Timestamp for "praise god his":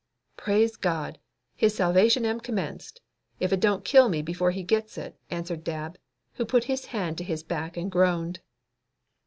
0.35-1.75